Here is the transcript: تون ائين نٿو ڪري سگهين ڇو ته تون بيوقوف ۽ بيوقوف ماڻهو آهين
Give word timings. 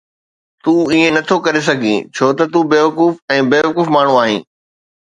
تون 0.63 0.77
ائين 0.91 1.09
نٿو 1.15 1.37
ڪري 1.45 1.61
سگهين 1.69 1.99
ڇو 2.15 2.27
ته 2.37 2.43
تون 2.53 2.65
بيوقوف 2.71 3.13
۽ 3.39 3.39
بيوقوف 3.53 3.87
ماڻهو 3.97 4.15
آهين 4.25 4.41